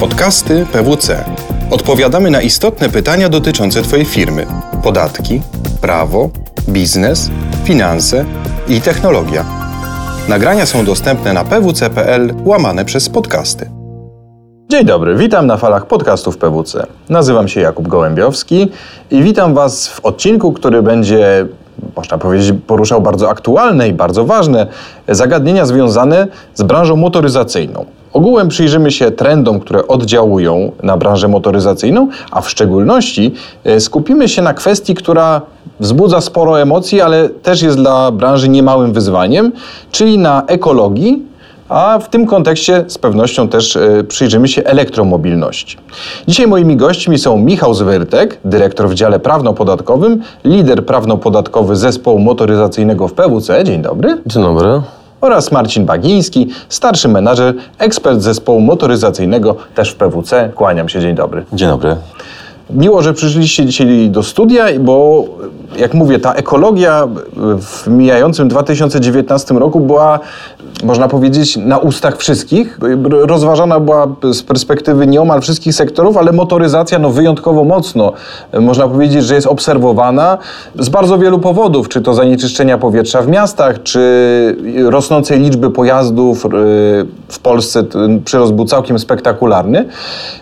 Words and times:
Podcasty 0.00 0.66
PWC. 0.72 1.24
Odpowiadamy 1.70 2.30
na 2.30 2.40
istotne 2.40 2.88
pytania 2.88 3.28
dotyczące 3.28 3.82
Twojej 3.82 4.04
firmy: 4.04 4.46
podatki, 4.82 5.40
prawo, 5.80 6.30
biznes, 6.68 7.30
finanse 7.64 8.24
i 8.68 8.80
technologia. 8.80 9.44
Nagrania 10.28 10.66
są 10.66 10.84
dostępne 10.84 11.32
na 11.32 11.44
pwc.pl 11.44 12.34
łamane 12.44 12.84
przez 12.84 13.08
podcasty. 13.08 13.70
Dzień 14.70 14.84
dobry, 14.84 15.16
witam 15.16 15.46
na 15.46 15.56
falach 15.56 15.86
podcastów 15.86 16.38
PWC. 16.38 16.86
Nazywam 17.08 17.48
się 17.48 17.60
Jakub 17.60 17.88
Gołębiowski 17.88 18.68
i 19.10 19.22
witam 19.22 19.54
Was 19.54 19.88
w 19.88 20.00
odcinku, 20.04 20.52
który 20.52 20.82
będzie, 20.82 21.46
można 21.96 22.18
powiedzieć, 22.18 22.54
poruszał 22.66 23.00
bardzo 23.00 23.30
aktualne 23.30 23.88
i 23.88 23.92
bardzo 23.92 24.24
ważne 24.24 24.66
zagadnienia 25.08 25.66
związane 25.66 26.26
z 26.54 26.62
branżą 26.62 26.96
motoryzacyjną. 26.96 27.84
Ogółem 28.12 28.48
przyjrzymy 28.48 28.90
się 28.90 29.10
trendom, 29.10 29.60
które 29.60 29.86
oddziałują 29.86 30.72
na 30.82 30.96
branżę 30.96 31.28
motoryzacyjną, 31.28 32.08
a 32.30 32.40
w 32.40 32.50
szczególności 32.50 33.34
e, 33.64 33.80
skupimy 33.80 34.28
się 34.28 34.42
na 34.42 34.54
kwestii, 34.54 34.94
która 34.94 35.40
wzbudza 35.80 36.20
sporo 36.20 36.60
emocji, 36.60 37.00
ale 37.00 37.28
też 37.28 37.62
jest 37.62 37.76
dla 37.76 38.10
branży 38.10 38.48
niemałym 38.48 38.92
wyzwaniem, 38.92 39.52
czyli 39.92 40.18
na 40.18 40.42
ekologii 40.46 41.30
a 41.68 41.98
w 41.98 42.08
tym 42.08 42.26
kontekście 42.26 42.84
z 42.88 42.98
pewnością 42.98 43.48
też 43.48 43.76
e, 43.76 44.04
przyjrzymy 44.08 44.48
się 44.48 44.64
elektromobilności. 44.64 45.76
Dzisiaj 46.28 46.46
moimi 46.46 46.76
gośćmi 46.76 47.18
są 47.18 47.36
Michał 47.36 47.74
Zwyrtek, 47.74 48.38
dyrektor 48.44 48.88
w 48.88 48.94
dziale 48.94 49.20
prawno-podatkowym, 49.20 50.22
lider 50.44 50.86
prawno-podatkowy 50.86 51.76
zespołu 51.76 52.18
motoryzacyjnego 52.18 53.08
w 53.08 53.12
PWC. 53.12 53.64
Dzień 53.64 53.82
dobry. 53.82 54.18
Dzień 54.26 54.42
dobry 54.42 54.82
oraz 55.20 55.52
Marcin 55.52 55.86
Bagiński, 55.86 56.48
starszy 56.68 57.08
menadżer, 57.08 57.54
ekspert 57.78 58.20
zespołu 58.20 58.60
motoryzacyjnego 58.60 59.56
też 59.74 59.90
w 59.90 59.94
PWC. 59.94 60.52
Kłaniam 60.54 60.88
się, 60.88 61.00
dzień 61.00 61.14
dobry. 61.14 61.44
Dzień 61.52 61.68
dobry. 61.68 61.96
Miło, 62.70 63.02
że 63.02 63.14
przyszliście 63.14 63.66
dzisiaj 63.66 64.10
do 64.10 64.22
studia, 64.22 64.66
bo 64.80 65.24
jak 65.78 65.94
mówię, 65.94 66.18
ta 66.18 66.32
ekologia 66.32 67.08
w 67.60 67.86
mijającym 67.86 68.48
2019 68.48 69.54
roku 69.54 69.80
była, 69.80 70.20
można 70.84 71.08
powiedzieć, 71.08 71.56
na 71.56 71.78
ustach 71.78 72.16
wszystkich. 72.16 72.78
Rozważana 73.10 73.80
była 73.80 74.06
z 74.32 74.42
perspektywy 74.42 75.06
nieomal 75.06 75.40
wszystkich 75.40 75.74
sektorów, 75.74 76.16
ale 76.16 76.32
motoryzacja 76.32 76.98
no, 76.98 77.10
wyjątkowo 77.10 77.64
mocno, 77.64 78.12
można 78.60 78.88
powiedzieć, 78.88 79.24
że 79.24 79.34
jest 79.34 79.46
obserwowana 79.46 80.38
z 80.78 80.88
bardzo 80.88 81.18
wielu 81.18 81.38
powodów, 81.38 81.88
czy 81.88 82.00
to 82.00 82.14
zanieczyszczenia 82.14 82.78
powietrza 82.78 83.22
w 83.22 83.28
miastach, 83.28 83.82
czy 83.82 84.00
rosnącej 84.84 85.40
liczby 85.40 85.70
pojazdów 85.70 86.46
w 87.28 87.38
Polsce 87.42 87.84
przyrost 88.24 88.52
był 88.52 88.64
całkiem 88.64 88.98
spektakularny. 88.98 89.88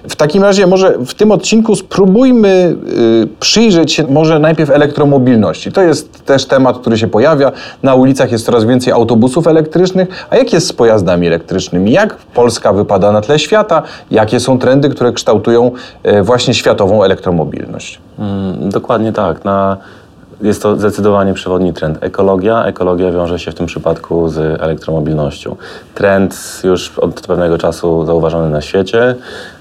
W 0.09 0.17
takim 0.17 0.43
razie 0.43 0.67
może 0.67 0.99
w 1.07 1.15
tym 1.15 1.33
odcinku 1.33 1.77
spróbujmy 1.77 2.77
y, 3.23 3.29
przyjrzeć 3.41 3.93
się 3.93 4.05
może 4.11 4.39
najpierw 4.39 4.71
elektromobilności. 4.71 5.73
To 5.73 5.83
jest 5.83 6.25
też 6.25 6.47
temat, 6.47 6.79
który 6.79 6.99
się 6.99 7.09
pojawia. 7.09 7.53
Na 7.83 7.95
ulicach 7.95 8.33
jest 8.33 8.45
coraz 8.45 8.65
więcej 8.65 8.93
autobusów 8.93 9.47
elektrycznych. 9.47 10.18
A 10.31 10.37
jak 10.37 10.53
jest 10.53 10.67
z 10.67 10.73
pojazdami 10.73 11.27
elektrycznymi? 11.27 11.93
Jak 11.93 12.17
Polska 12.17 12.73
wypada 12.73 13.13
na 13.13 13.21
tle 13.21 13.39
świata? 13.39 13.83
Jakie 14.11 14.41
są 14.41 14.59
trendy, 14.59 14.89
które 14.89 15.13
kształtują 15.13 15.71
y, 16.07 16.23
właśnie 16.23 16.55
światową 16.55 17.05
elektromobilność? 17.05 18.01
Mm, 18.19 18.71
dokładnie 18.71 19.13
tak. 19.13 19.45
Na 19.45 19.77
jest 20.41 20.63
to 20.63 20.77
zdecydowanie 20.77 21.35
przewodni 21.35 21.73
trend. 21.73 21.99
Ekologia. 22.01 22.65
Ekologia 22.65 23.13
wiąże 23.13 23.39
się 23.39 23.51
w 23.51 23.55
tym 23.55 23.67
przypadku 23.67 24.29
z 24.29 24.61
elektromobilnością. 24.61 25.57
Trend 25.95 26.61
już 26.65 26.99
od 26.99 27.21
pewnego 27.27 27.59
czasu 27.59 28.07
zauważony 28.07 28.51
na 28.51 28.61
świecie. 28.61 29.15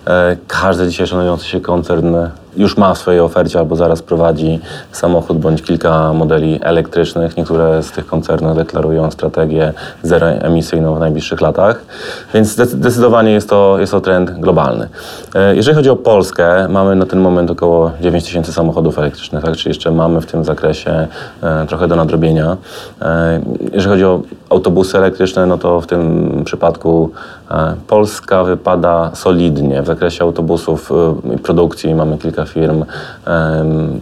E, 0.08 0.38
każdy 0.48 0.88
dzisiaj 0.88 1.08
szanujący 1.08 1.46
się 1.46 1.62
koncern 1.62 2.16
już 2.58 2.78
ma 2.78 2.94
w 2.94 2.98
swojej 2.98 3.22
ofercie 3.22 3.60
albo 3.60 3.76
zaraz 3.76 4.02
prowadzi 4.02 4.60
samochód 4.92 5.38
bądź 5.38 5.62
kilka 5.62 6.14
modeli 6.14 6.60
elektrycznych. 6.64 7.38
Niektóre 7.38 7.84
z 7.84 7.92
tych 7.92 8.06
koncernów 8.06 8.56
deklarują 8.56 9.12
strategię 9.12 9.74
zeroemisyjną 10.04 10.96
w 10.96 11.00
najbliższych 11.00 11.42
latach, 11.42 11.82
więc 12.34 12.48
zdecydowanie 12.48 13.32
jest 13.32 13.50
to, 13.50 13.80
jest 13.80 13.92
to 13.92 14.02
trend 14.02 14.32
globalny. 14.32 14.90
E, 15.36 15.56
jeżeli 15.56 15.76
chodzi 15.76 15.90
o 15.90 15.96
Polskę, 15.96 16.68
mamy 16.68 16.96
na 16.96 17.06
ten 17.06 17.20
moment 17.20 17.52
około 17.52 17.92
9 18.02 18.24
tysięcy 18.24 18.54
samochodów 18.54 19.00
elektrycznych, 19.00 19.44
tak? 19.44 19.56
czyli 19.56 19.70
jeszcze 19.70 19.92
mamy 19.92 20.22
w 20.22 20.26
tym 20.26 20.44
zakresie 20.44 21.08
e, 21.44 21.66
trochę 21.68 21.88
do 21.88 21.96
nadrobienia. 21.96 22.58
Jeżeli 23.74 23.92
chodzi 23.92 24.06
o 24.06 24.22
autobusy 24.50 24.98
elektryczne, 24.98 25.46
no 25.46 25.58
to 25.58 25.82
w 25.82 25.88
tym 25.88 26.42
przypadku 26.46 27.12
Polska 27.88 28.44
wypada 28.44 29.12
solidnie. 29.14 29.82
W 29.82 29.86
zakresie 29.86 30.24
autobusów 30.24 30.92
y, 30.92 31.36
i 31.36 31.38
produkcji 31.38 31.96
mamy 31.96 32.18
kilka 32.18 32.46
firm, 32.46 32.86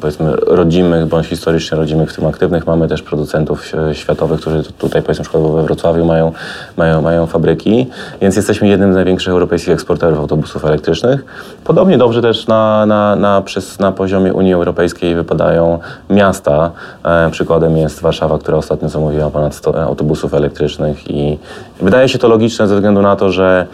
powiedzmy 0.02 0.36
rodzimych 0.36 1.06
bądź 1.06 1.28
historycznie 1.28 1.78
rodzimych, 1.78 2.12
w 2.12 2.16
tym 2.16 2.26
aktywnych. 2.26 2.68
Mamy 2.68 2.88
też 2.88 3.02
producentów 3.02 3.72
światowych, 3.94 4.40
którzy 4.40 4.64
tutaj 4.64 5.02
powiedzmy 5.02 5.24
przykładowo 5.24 5.56
we 5.56 5.64
Wrocławiu 5.64 6.06
mają, 6.06 6.32
mają, 6.78 7.02
mają 7.02 7.26
fabryki, 7.26 7.88
więc 8.22 8.36
jesteśmy 8.36 8.68
jednym 8.68 8.94
z 8.94 8.96
największych 8.96 9.34
europejskich 9.34 9.74
eksporterów 9.74 10.20
autobusów 10.20 10.66
elektrycznych. 10.66 11.26
Podobnie 11.64 11.98
dobrze 11.98 12.22
też 12.22 12.48
na, 12.48 12.86
na, 12.86 13.16
na, 13.16 13.42
przez, 13.42 13.80
na 13.80 13.92
poziomie 13.92 14.34
Unii 14.34 14.54
Europejskiej 14.54 15.16
wypadają 15.16 15.80
miasta. 16.10 16.72
E, 17.04 17.30
przykładem 17.32 17.78
jest 17.78 18.02
Warszawa, 18.02 18.38
która 18.38 18.58
ostatnio 18.58 18.90
zamówiła 18.90 19.30
ponad 19.30 19.56
100 19.56 19.84
autobusów 19.84 20.34
elektrycznych 20.38 21.12
i 21.12 21.38
wydaje 21.82 22.10
się 22.10 22.18
to 22.18 22.28
logiczne 22.28 22.68
ze 22.68 22.76
względu 22.76 23.02
na 23.02 23.16
to, 23.16 23.32
że 23.32 23.68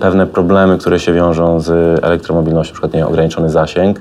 pewne 0.00 0.26
problemy, 0.26 0.78
które 0.78 1.00
się 1.00 1.12
wiążą 1.12 1.60
z 1.60 2.04
elektromobilnością, 2.04 2.74
np. 2.82 3.06
ograniczony 3.06 3.50
zasięg, 3.50 4.00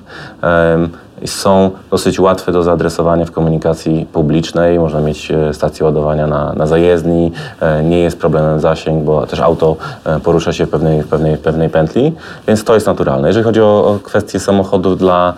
są 1.25 1.71
dosyć 1.91 2.19
łatwe 2.19 2.51
do 2.51 2.63
zaadresowania 2.63 3.25
w 3.25 3.31
komunikacji 3.31 4.07
publicznej. 4.13 4.79
Można 4.79 5.01
mieć 5.01 5.31
e, 5.31 5.53
stację 5.53 5.85
ładowania 5.85 6.27
na, 6.27 6.53
na 6.53 6.67
zajezdni, 6.67 7.31
e, 7.59 7.83
nie 7.83 7.99
jest 7.99 8.19
problemem 8.19 8.59
zasięg, 8.59 9.03
bo 9.03 9.27
też 9.27 9.39
auto 9.39 9.75
e, 10.05 10.19
porusza 10.19 10.53
się 10.53 10.65
w 10.65 10.69
pewnej, 10.69 11.01
w 11.03 11.07
pewnej, 11.07 11.37
w 11.37 11.39
pewnej 11.39 11.69
pętli, 11.69 12.13
więc 12.47 12.63
to 12.63 12.73
jest 12.73 12.87
naturalne. 12.87 13.27
Jeżeli 13.27 13.43
chodzi 13.43 13.61
o 13.61 13.99
kwestie 14.03 14.39
samochodów 14.39 14.97
dla 14.97 15.33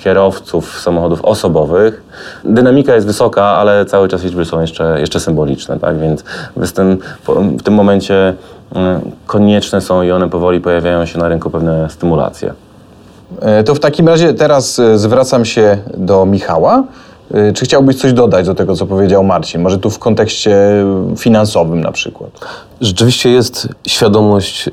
kierowców 0.00 0.80
samochodów 0.80 1.24
osobowych. 1.24 2.02
Dynamika 2.44 2.94
jest 2.94 3.06
wysoka, 3.06 3.44
ale 3.44 3.84
cały 3.84 4.08
czas 4.08 4.22
liczby 4.24 4.44
są 4.44 4.60
jeszcze, 4.60 5.00
jeszcze 5.00 5.20
symboliczne, 5.20 5.78
tak? 5.78 5.98
więc 5.98 6.24
w 6.56 6.72
tym, 6.72 6.98
w 7.58 7.62
tym 7.62 7.74
momencie 7.74 8.34
konieczne 9.26 9.80
są 9.80 10.02
i 10.02 10.10
one 10.10 10.30
powoli 10.30 10.60
pojawiają 10.60 11.06
się 11.06 11.18
na 11.18 11.28
rynku 11.28 11.50
pewne 11.50 11.90
stymulacje. 11.90 12.54
E, 13.40 13.64
to 13.64 13.74
w 13.74 13.80
takim 13.80 14.08
razie 14.08 14.34
teraz 14.34 14.78
e, 14.78 14.98
zwracam 14.98 15.44
się 15.44 15.78
do 15.96 16.26
Michała. 16.26 16.84
E, 17.34 17.52
czy 17.52 17.64
chciałbyś 17.64 17.96
coś 17.96 18.12
dodać 18.12 18.46
do 18.46 18.54
tego, 18.54 18.76
co 18.76 18.86
powiedział 18.86 19.24
Marcin? 19.24 19.60
Może 19.60 19.78
tu 19.78 19.90
w 19.90 19.98
kontekście 19.98 20.56
finansowym 21.18 21.80
na 21.80 21.92
przykład? 21.92 22.30
Rzeczywiście 22.80 23.30
jest 23.30 23.68
świadomość, 23.86 24.70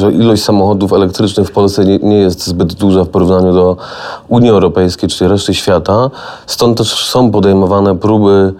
że 0.00 0.12
ilość 0.12 0.42
samochodów 0.42 0.92
elektrycznych 0.92 1.48
w 1.48 1.52
Polsce 1.52 1.84
nie, 1.84 1.98
nie 1.98 2.16
jest 2.16 2.46
zbyt 2.46 2.74
duża 2.74 3.04
w 3.04 3.08
porównaniu 3.08 3.52
do 3.52 3.76
Unii 4.28 4.50
Europejskiej 4.50 5.08
czy 5.08 5.28
reszty 5.28 5.54
świata. 5.54 6.10
Stąd 6.46 6.78
też 6.78 7.06
są 7.06 7.30
podejmowane 7.30 7.96
próby 7.96 8.54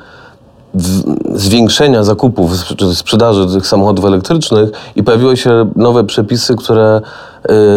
zwiększenia 1.34 2.04
zakupów 2.04 2.64
czy 2.76 2.94
sprzedaży 2.94 3.47
tych 3.47 3.66
samochodów 3.66 4.04
elektrycznych 4.04 4.70
i 4.97 5.03
pojawiły 5.03 5.36
się 5.36 5.70
nowe 5.76 6.04
przepisy, 6.04 6.56
które 6.56 7.00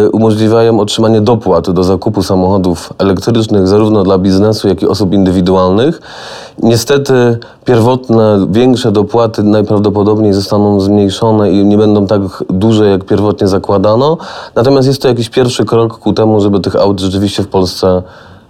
y, 0.04 0.10
umożliwiają 0.10 0.80
otrzymanie 0.80 1.20
dopłat 1.20 1.70
do 1.70 1.84
zakupu 1.84 2.22
samochodów 2.22 2.92
elektrycznych 2.98 3.68
zarówno 3.68 4.02
dla 4.02 4.18
biznesu, 4.18 4.68
jak 4.68 4.82
i 4.82 4.86
osób 4.86 5.12
indywidualnych. 5.12 6.00
Niestety 6.62 7.38
pierwotne, 7.64 8.46
większe 8.50 8.92
dopłaty 8.92 9.42
najprawdopodobniej 9.42 10.32
zostaną 10.32 10.80
zmniejszone 10.80 11.50
i 11.50 11.64
nie 11.64 11.78
będą 11.78 12.06
tak 12.06 12.20
duże, 12.50 12.86
jak 12.86 13.04
pierwotnie 13.04 13.48
zakładano. 13.48 14.16
Natomiast 14.54 14.88
jest 14.88 15.02
to 15.02 15.08
jakiś 15.08 15.30
pierwszy 15.30 15.64
krok 15.64 15.98
ku 15.98 16.12
temu, 16.12 16.40
żeby 16.40 16.60
tych 16.60 16.76
aut 16.76 17.00
rzeczywiście 17.00 17.42
w 17.42 17.48
Polsce 17.48 18.02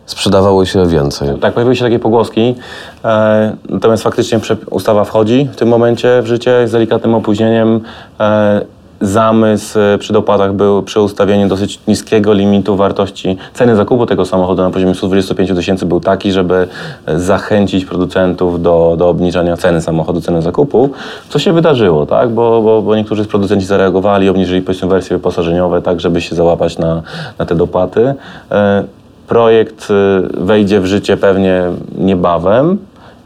sprzedawało 0.06 0.64
się 0.64 0.86
więcej. 0.86 1.28
Tak, 1.40 1.54
pojawiły 1.54 1.76
się 1.76 1.84
takie 1.84 1.98
pogłoski, 1.98 2.54
e, 3.04 3.56
natomiast 3.68 4.02
faktycznie 4.02 4.40
ustawa 4.70 5.04
wchodzi 5.04 5.48
w 5.52 5.56
tym 5.56 5.68
momencie 5.68 6.22
w 6.22 6.26
życie 6.26 6.68
z 6.68 6.72
delikatnym 6.72 7.14
opóźnieniem. 7.14 7.80
E, 8.20 8.60
zamysł 9.00 9.78
e, 9.78 9.98
przy 9.98 10.12
dopłatach 10.12 10.52
był 10.52 10.82
przy 10.82 11.00
ustawieniu 11.00 11.48
dosyć 11.48 11.80
niskiego 11.88 12.32
limitu 12.32 12.76
wartości 12.76 13.36
ceny 13.54 13.76
zakupu 13.76 14.06
tego 14.06 14.24
samochodu 14.24 14.62
na 14.62 14.70
poziomie 14.70 14.94
125 14.94 15.50
tysięcy 15.50 15.86
był 15.86 16.00
taki, 16.00 16.32
żeby 16.32 16.68
zachęcić 17.16 17.84
producentów 17.84 18.62
do, 18.62 18.94
do 18.98 19.08
obniżania 19.08 19.56
ceny 19.56 19.80
samochodu, 19.80 20.20
ceny 20.20 20.42
zakupu, 20.42 20.90
co 21.28 21.38
się 21.38 21.52
wydarzyło, 21.52 22.06
tak? 22.06 22.30
bo, 22.30 22.62
bo, 22.62 22.82
bo 22.82 22.96
niektórzy 22.96 23.24
z 23.24 23.26
producenci 23.26 23.66
zareagowali, 23.66 24.28
obniżyli 24.28 24.62
powiedzmy 24.62 24.88
wersje 24.88 25.16
wyposażeniowe 25.16 25.82
tak, 25.82 26.00
żeby 26.00 26.20
się 26.20 26.34
załapać 26.34 26.78
na, 26.78 27.02
na 27.38 27.46
te 27.46 27.54
dopłaty. 27.54 28.14
Projekt 29.26 29.88
y, 29.90 30.44
wejdzie 30.44 30.80
w 30.80 30.86
życie 30.86 31.16
pewnie 31.16 31.62
niebawem 31.98 32.78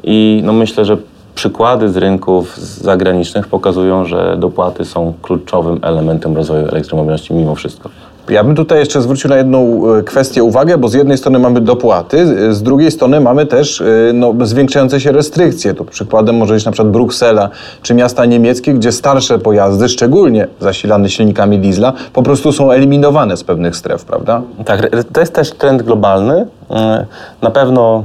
i 0.04 0.40
no 0.44 0.52
myślę, 0.52 0.84
że 0.84 0.96
przykłady 1.34 1.88
z 1.88 1.96
rynków 1.96 2.56
zagranicznych 2.58 3.48
pokazują, 3.48 4.04
że 4.04 4.36
dopłaty 4.38 4.84
są 4.84 5.14
kluczowym 5.22 5.78
elementem 5.82 6.36
rozwoju 6.36 6.68
elektromobilności 6.68 7.34
mimo 7.34 7.54
wszystko. 7.54 7.88
Ja 8.28 8.44
bym 8.44 8.54
tutaj 8.54 8.78
jeszcze 8.78 9.02
zwrócił 9.02 9.30
na 9.30 9.36
jedną 9.36 9.82
e, 9.94 10.02
kwestię 10.02 10.42
uwagę, 10.42 10.78
bo 10.78 10.88
z 10.88 10.94
jednej 10.94 11.18
strony 11.18 11.38
mamy 11.38 11.60
dopłaty, 11.60 12.18
e, 12.18 12.52
z 12.54 12.62
drugiej 12.62 12.90
strony 12.90 13.20
mamy 13.20 13.46
też 13.46 13.80
e, 13.80 13.84
no, 14.14 14.34
zwiększające 14.42 15.00
się 15.00 15.12
restrykcje. 15.12 15.74
To 15.74 15.84
przykładem 15.84 16.36
może 16.36 16.54
być 16.54 16.64
na 16.64 16.72
przykład 16.72 16.92
Bruksela 16.92 17.50
czy 17.82 17.94
miasta 17.94 18.24
niemieckie, 18.24 18.74
gdzie 18.74 18.92
starsze 18.92 19.38
pojazdy, 19.38 19.88
szczególnie 19.88 20.48
zasilane 20.60 21.08
silnikami 21.08 21.58
diesla, 21.58 21.92
po 22.12 22.22
prostu 22.22 22.52
są 22.52 22.72
eliminowane 22.72 23.36
z 23.36 23.44
pewnych 23.44 23.76
stref, 23.76 24.04
prawda? 24.04 24.42
Tak, 24.64 24.90
to 25.12 25.20
jest 25.20 25.34
też 25.34 25.52
trend 25.52 25.82
globalny. 25.82 26.46
Na 27.42 27.50
pewno 27.50 28.04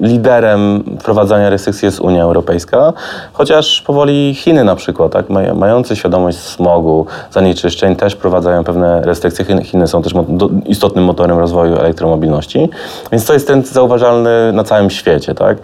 liderem 0.00 0.84
wprowadzania 1.00 1.50
restrykcji 1.50 1.86
jest 1.86 2.00
Unia 2.00 2.22
Europejska, 2.22 2.92
chociaż 3.32 3.82
powoli 3.82 4.34
Chiny 4.34 4.64
na 4.64 4.76
przykład, 4.76 5.12
tak, 5.12 5.26
mające 5.54 5.96
świadomość 5.96 6.38
smogu, 6.38 7.06
zanieczyszczeń 7.30 7.96
też 7.96 8.14
wprowadzają 8.14 8.64
pewne 8.64 9.00
restrykcje. 9.02 9.64
Chiny 9.64 9.88
są 9.88 10.02
też 10.02 10.12
istotnym 10.66 11.04
motorem 11.04 11.38
rozwoju 11.38 11.76
elektromobilności, 11.76 12.68
więc 13.12 13.24
to 13.24 13.32
jest 13.32 13.46
trend 13.46 13.68
zauważalny 13.68 14.52
na 14.52 14.64
całym 14.64 14.90
świecie. 14.90 15.34
Tak. 15.34 15.58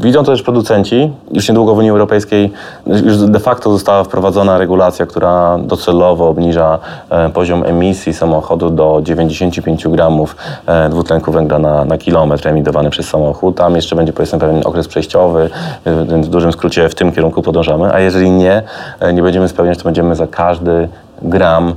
Widzą 0.00 0.24
to 0.24 0.32
też 0.32 0.42
producenci. 0.42 1.12
Już 1.32 1.48
niedługo 1.48 1.74
w 1.74 1.78
Unii 1.78 1.90
Europejskiej 1.90 2.52
już 2.86 3.16
de 3.18 3.40
facto 3.40 3.72
została 3.72 4.04
wprowadzona 4.04 4.58
regulacja, 4.58 5.06
która 5.06 5.58
docelowo 5.58 6.28
obniża 6.28 6.78
e, 7.10 7.30
poziom 7.30 7.64
emisji 7.64 8.14
samochodu 8.14 8.70
do 8.70 9.00
95 9.02 9.88
gramów 9.88 10.36
e, 10.66 10.88
dwutlenku 10.88 11.32
węgla 11.32 11.58
na, 11.58 11.84
na 11.84 11.98
kilometr 11.98 12.48
emitowany 12.48 12.85
przez 12.90 13.08
samochód. 13.08 13.56
Tam 13.56 13.76
jeszcze 13.76 13.96
będzie 13.96 14.12
powiedzmy 14.12 14.38
pewien 14.38 14.62
okres 14.64 14.88
przejściowy, 14.88 15.50
więc 16.08 16.26
w 16.26 16.30
dużym 16.30 16.52
skrócie 16.52 16.88
w 16.88 16.94
tym 16.94 17.12
kierunku 17.12 17.42
podążamy. 17.42 17.92
A 17.92 18.00
jeżeli 18.00 18.30
nie, 18.30 18.62
e, 19.00 19.12
nie 19.12 19.22
będziemy 19.22 19.48
spełniać, 19.48 19.78
to 19.78 19.84
będziemy 19.84 20.14
za 20.14 20.26
każdy 20.26 20.88
gram 21.22 21.74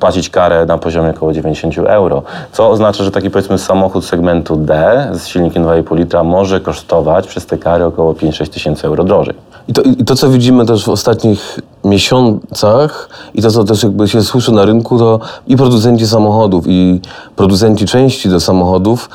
płacić 0.00 0.30
karę 0.30 0.66
na 0.66 0.78
poziomie 0.78 1.10
około 1.10 1.32
90 1.32 1.78
euro, 1.78 2.22
co 2.52 2.70
oznacza, 2.70 3.04
że 3.04 3.10
taki 3.10 3.30
powiedzmy 3.30 3.58
samochód 3.58 4.04
segmentu 4.04 4.56
D 4.56 5.08
z 5.12 5.26
silnikiem 5.26 5.64
2,5 5.64 5.96
litra 5.96 6.24
może 6.24 6.60
kosztować 6.60 7.26
przez 7.26 7.46
te 7.46 7.58
kary 7.58 7.84
około 7.84 8.12
5-6 8.12 8.48
tysięcy 8.48 8.86
euro 8.86 9.04
drożej. 9.04 9.34
I 9.68 9.72
to, 9.72 9.82
I 9.82 10.04
to, 10.04 10.16
co 10.16 10.28
widzimy 10.28 10.66
też 10.66 10.84
w 10.84 10.88
ostatnich 10.88 11.60
miesiącach 11.84 13.08
i 13.34 13.42
to, 13.42 13.50
co 13.50 13.64
też 13.64 13.82
jakby 13.82 14.08
się 14.08 14.22
słyszy 14.22 14.52
na 14.52 14.64
rynku, 14.64 14.98
to 14.98 15.20
i 15.46 15.56
producenci 15.56 16.06
samochodów, 16.06 16.64
i 16.68 17.00
producenci 17.36 17.86
części 17.86 18.28
do 18.28 18.40
samochodów 18.40 19.10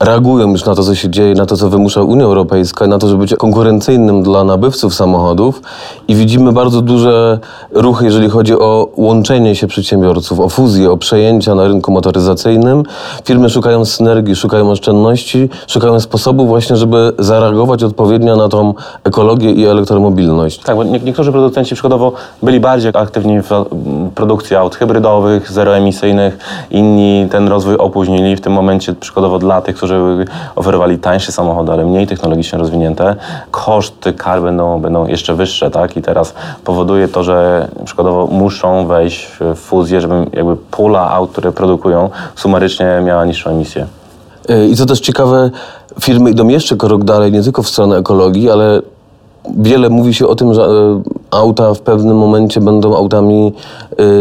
reagują 0.00 0.50
już 0.50 0.64
na 0.64 0.74
to, 0.74 0.82
co 0.82 0.94
się 0.94 1.10
dzieje, 1.10 1.34
na 1.34 1.46
to, 1.46 1.56
co 1.56 1.68
wymusza 1.68 2.02
Unia 2.02 2.24
Europejska, 2.24 2.86
na 2.86 2.98
to, 2.98 3.08
żeby 3.08 3.20
być 3.20 3.34
konkurencyjnym 3.34 4.22
dla 4.22 4.44
nabywców 4.44 4.94
samochodów 4.94 5.62
i 6.08 6.14
widzimy 6.14 6.52
bardzo 6.52 6.82
duże 6.82 7.38
ruchy, 7.72 8.04
jeżeli 8.04 8.28
chodzi 8.28 8.58
o 8.58 8.88
łączenie 8.96 9.54
się 9.54 9.66
przedsiębiorców, 9.66 10.40
o 10.40 10.48
fuzję, 10.48 10.90
o 10.90 10.96
przejęcia 10.96 11.54
na 11.54 11.68
rynku 11.68 11.92
motoryzacyjnym. 11.92 12.82
Firmy 13.24 13.50
szukają 13.50 13.84
synergii, 13.84 14.36
szukają 14.36 14.70
oszczędności, 14.70 15.48
szukają 15.66 16.00
sposobów 16.00 16.48
właśnie, 16.48 16.76
żeby 16.76 17.12
zareagować 17.18 17.82
odpowiednio 17.82 18.36
na 18.36 18.48
tą 18.48 18.74
ekologię 19.04 19.52
i 19.52 19.66
elektromobilność. 19.66 20.58
Tak, 20.58 20.76
bo 20.76 20.84
niektórzy 20.84 21.32
producenci 21.32 21.74
przykładowo 21.74 22.12
byli 22.42 22.60
bardziej 22.60 22.92
aktywni 22.94 23.40
w 23.40 23.48
produkcji 24.14 24.56
aut 24.56 24.76
hybrydowych, 24.76 25.52
zeroemisyjnych, 25.52 26.38
inni 26.70 27.26
ten 27.30 27.48
rozwój 27.48 27.76
opóźnili. 27.76 28.36
W 28.36 28.40
tym 28.40 28.52
momencie 28.52 28.94
przykładowo 28.94 29.38
dla 29.38 29.60
tych, 29.60 29.76
którzy 29.76 29.87
którzy 29.88 30.24
oferowali 30.56 30.98
tańsze 30.98 31.32
samochody, 31.32 31.72
ale 31.72 31.84
mniej 31.84 32.06
technologicznie 32.06 32.58
rozwinięte, 32.58 33.16
koszty 33.50 34.12
kar 34.12 34.42
będą, 34.42 34.80
będą 34.80 35.06
jeszcze 35.06 35.34
wyższe, 35.34 35.70
tak? 35.70 35.96
I 35.96 36.02
teraz 36.02 36.34
powoduje 36.64 37.08
to, 37.08 37.22
że 37.22 37.68
przykładowo 37.84 38.26
muszą 38.26 38.86
wejść 38.86 39.28
w 39.40 39.54
fuzję, 39.54 40.00
żeby 40.00 40.26
jakby 40.32 40.56
pula 40.56 41.10
aut, 41.10 41.32
które 41.32 41.52
produkują, 41.52 42.10
sumarycznie 42.36 43.02
miała 43.04 43.24
niższą 43.24 43.50
emisję. 43.50 43.86
I 44.70 44.76
co 44.76 44.86
też 44.86 45.00
ciekawe, 45.00 45.50
firmy 46.00 46.30
idą 46.30 46.48
jeszcze 46.48 46.76
krok 46.76 47.04
dalej, 47.04 47.32
nie 47.32 47.42
tylko 47.42 47.62
w 47.62 47.68
stronę 47.68 47.96
ekologii, 47.96 48.50
ale 48.50 48.82
wiele 49.56 49.88
mówi 49.90 50.14
się 50.14 50.26
o 50.26 50.34
tym, 50.34 50.54
że 50.54 50.62
e, 50.62 51.02
auta 51.30 51.74
w 51.74 51.80
pewnym 51.80 52.16
momencie 52.16 52.60
będą 52.60 52.96
autami, 52.96 53.52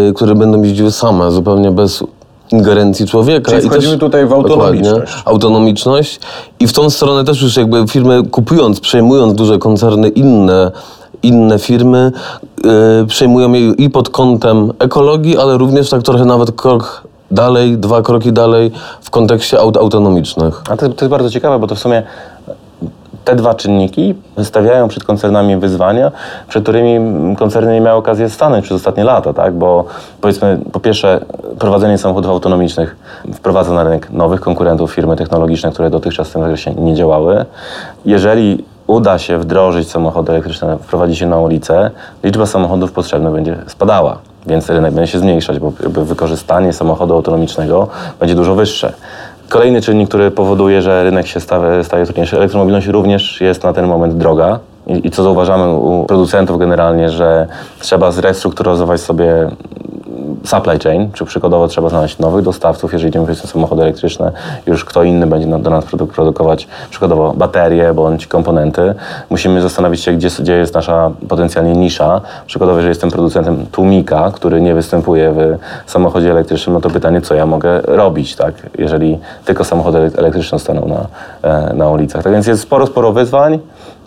e, 0.10 0.14
które 0.14 0.36
będą 0.36 0.62
jeździły 0.62 0.92
same, 0.92 1.32
zupełnie 1.32 1.72
bez 1.72 2.04
ingerencji 2.52 3.08
człowieka. 3.08 3.52
Czyli 3.52 3.70
wchodzimy 3.70 3.92
też, 3.92 4.00
tutaj 4.00 4.26
w 4.26 4.34
autonomiczność. 4.34 5.14
Autonomiczność 5.26 6.20
i 6.60 6.68
w 6.68 6.74
tą 6.74 6.90
stronę 6.90 7.24
też 7.24 7.42
już 7.42 7.58
jakby 7.58 7.88
firmy 7.88 8.24
kupując, 8.32 8.80
przejmując 8.80 9.34
duże 9.34 9.58
koncerny 9.58 10.10
inne 10.10 10.72
inne 11.24 11.60
firmy 11.60 12.12
yy, 12.64 12.72
przejmują 13.08 13.54
je 13.54 13.72
i 13.72 13.90
pod 13.90 14.10
kątem 14.10 14.74
ekologii, 14.80 15.38
ale 15.38 15.58
również 15.58 15.90
tak 15.90 16.04
trochę 16.04 16.26
nawet 16.26 16.52
krok 16.52 17.08
dalej, 17.32 17.78
dwa 17.78 18.02
kroki 18.02 18.34
dalej 18.34 18.72
w 19.02 19.10
kontekście 19.10 19.60
aut 19.60 19.78
autonomicznych. 19.78 20.62
A 20.70 20.78
to, 20.78 20.90
to 20.90 21.06
jest 21.06 21.10
bardzo 21.10 21.30
ciekawe, 21.30 21.60
bo 21.60 21.68
to 21.68 21.76
w 21.76 21.80
sumie 21.80 22.04
te 23.28 23.36
dwa 23.36 23.54
czynniki 23.54 24.16
stawiają 24.44 24.88
przed 24.88 25.04
koncernami 25.04 25.58
wyzwania, 25.58 26.12
przed 26.48 26.64
którymi 26.64 27.36
koncerny 27.36 27.74
nie 27.74 27.82
miały 27.82 27.98
okazji 27.98 28.30
stanąć 28.30 28.66
przez 28.66 28.76
ostatnie 28.76 29.04
lata, 29.04 29.34
tak? 29.34 29.54
Bo 29.54 29.86
powiedzmy, 30.22 30.60
po 30.72 30.80
pierwsze, 30.80 31.20
prowadzenie 31.60 31.98
samochodów 31.98 32.32
autonomicznych 32.32 32.96
wprowadza 33.34 33.74
na 33.74 33.84
rynek 33.84 34.12
nowych 34.12 34.42
konkurentów, 34.42 34.94
firmy 34.94 35.16
technologiczne, 35.16 35.72
które 35.72 35.90
dotychczas 35.90 36.30
w 36.30 36.34
tym 36.34 36.42
zakresie 36.42 36.74
nie 36.74 36.96
działały. 36.96 37.46
Jeżeli 38.06 38.66
uda 38.88 39.18
się 39.18 39.38
wdrożyć 39.38 39.92
samochody 39.92 40.32
elektryczne, 40.32 40.78
wprowadzić 40.78 41.22
je 41.22 41.28
na 41.28 41.38
ulicę, 41.38 41.92
liczba 42.24 42.46
samochodów 42.46 42.92
potrzebnych 42.92 43.34
będzie 43.34 43.56
spadała 43.68 44.18
więc 44.48 44.70
rynek 44.70 44.94
będzie 44.94 45.12
się 45.12 45.20
zmniejszać, 45.20 45.60
bo 45.60 45.72
wykorzystanie 46.06 46.74
samochodu 46.74 47.14
autonomicznego 47.14 47.88
będzie 48.20 48.36
dużo 48.36 48.56
wyższe. 48.56 48.94
Kolejny 49.50 49.82
czynnik, 49.82 50.10
który 50.10 50.32
powoduje, 50.32 50.82
że 50.82 51.04
rynek 51.04 51.28
się 51.28 51.40
staje, 51.40 51.84
staje 51.84 52.06
trudniejszy, 52.06 52.38
elektromobilność 52.38 52.88
również 52.88 53.42
jest 53.42 53.64
na 53.64 53.74
ten 53.74 53.88
moment 53.88 54.14
droga. 54.14 54.60
I, 54.88 55.08
I 55.08 55.12
co 55.12 55.24
zauważamy 55.24 55.74
u 55.74 56.06
producentów 56.06 56.60
generalnie, 56.60 57.10
że 57.10 57.48
trzeba 57.80 58.12
zrestrukturyzować 58.12 59.02
sobie 59.02 59.50
supply 60.44 60.80
chain, 60.80 61.12
czy 61.12 61.26
przykładowo 61.26 61.68
trzeba 61.68 61.90
znaleźć 61.90 62.20
nowych 62.20 62.44
dostawców, 62.44 62.94
jeżeli 62.94 63.10
idziemy 63.10 63.36
w 63.36 63.38
samochody 63.38 63.82
elektryczne, 63.82 64.32
już 64.68 64.86
kto 64.86 65.04
inny 65.04 65.28
będzie 65.28 65.48
do 65.48 65.70
nas 65.70 65.86
produkować 65.86 66.68
przykładowo 66.90 67.34
baterie 67.34 67.94
bądź 67.94 68.28
komponenty. 68.28 68.94
Musimy 69.30 69.62
zastanowić 69.62 70.02
się, 70.02 70.14
gdzie, 70.14 70.30
gdzie 70.40 70.54
jest 70.58 70.74
nasza 70.74 71.12
potencjalnie 71.28 71.74
nisza. 71.74 72.22
Przykładowo, 72.46 72.78
jeżeli 72.78 72.92
jestem 72.92 73.12
producentem 73.12 73.66
tłumika, 73.72 74.32
który 74.34 74.62
nie 74.62 74.74
występuje 74.74 75.34
w 75.86 75.92
samochodzie 75.92 76.32
elektrycznym, 76.32 76.74
no 76.74 76.82
to 76.82 76.90
pytanie, 76.90 77.22
co 77.22 77.36
ja 77.36 77.46
mogę 77.46 77.82
robić, 77.82 78.36
tak? 78.36 78.54
jeżeli 78.78 79.20
tylko 79.46 79.64
samochody 79.64 80.12
elektryczne 80.18 80.60
staną 80.60 80.88
na, 80.88 81.06
e, 81.50 81.74
na 81.74 81.90
ulicach. 81.90 82.24
Tak 82.24 82.34
więc 82.34 82.48
jest 82.48 82.62
sporo, 82.62 82.88
sporo 82.88 83.12
wyzwań 83.12 83.60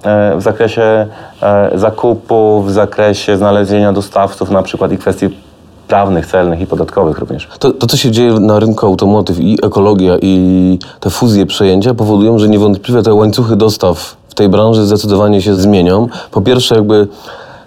e, 0.04 0.36
w 0.36 0.42
zakresie 0.42 1.06
e, 1.42 1.70
zakupów, 1.74 2.66
w 2.66 2.70
zakresie 2.70 3.36
znalezienia 3.36 3.92
dostawców, 3.92 4.50
na 4.50 4.62
przykład 4.62 4.92
i 4.92 4.98
kwestii 4.98 5.49
prawnych, 5.90 6.26
celnych 6.26 6.60
i 6.60 6.66
podatkowych 6.66 7.18
również. 7.18 7.48
To, 7.58 7.70
to, 7.70 7.86
co 7.86 7.96
się 7.96 8.10
dzieje 8.10 8.32
na 8.32 8.58
rynku 8.58 8.86
automotyw 8.86 9.40
i 9.40 9.58
ekologia 9.62 10.16
i 10.22 10.78
te 11.00 11.10
fuzje 11.10 11.46
przejęcia 11.46 11.94
powodują, 11.94 12.38
że 12.38 12.48
niewątpliwie 12.48 13.02
te 13.02 13.14
łańcuchy 13.14 13.56
dostaw 13.56 14.16
w 14.28 14.34
tej 14.34 14.48
branży 14.48 14.86
zdecydowanie 14.86 15.42
się 15.42 15.54
zmienią. 15.54 16.08
Po 16.30 16.40
pierwsze 16.40 16.74
jakby, 16.74 17.08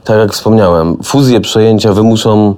tak 0.04 0.18
jak 0.18 0.34
wspomniałem, 0.34 0.98
fuzje 1.04 1.42
przejęcia 1.42 1.94
wymuszą 1.94 2.56